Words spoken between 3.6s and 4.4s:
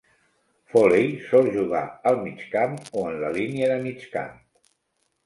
de migcamp.